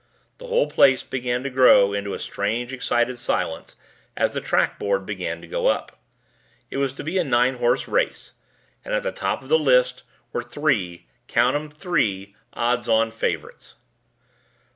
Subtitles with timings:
[0.39, 3.75] The whole place began to grow into a strange excited silence
[4.17, 5.99] as the track board began to go up.
[6.71, 8.33] It was to be a nine horse race,
[8.83, 10.01] and at the top of the list
[10.33, 13.83] were three count them three odds on favorites: 1.